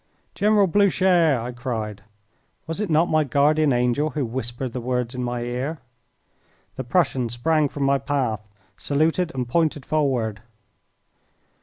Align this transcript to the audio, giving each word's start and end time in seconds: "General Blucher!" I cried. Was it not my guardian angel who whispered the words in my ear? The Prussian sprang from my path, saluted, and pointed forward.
"General 0.33 0.65
Blucher!" 0.65 1.39
I 1.39 1.51
cried. 1.51 2.01
Was 2.65 2.81
it 2.81 2.89
not 2.89 3.07
my 3.07 3.23
guardian 3.23 3.71
angel 3.71 4.09
who 4.09 4.25
whispered 4.25 4.73
the 4.73 4.81
words 4.81 5.13
in 5.13 5.23
my 5.23 5.41
ear? 5.43 5.77
The 6.75 6.83
Prussian 6.83 7.29
sprang 7.29 7.69
from 7.69 7.83
my 7.83 7.99
path, 7.99 8.47
saluted, 8.77 9.31
and 9.35 9.47
pointed 9.47 9.85
forward. 9.85 10.41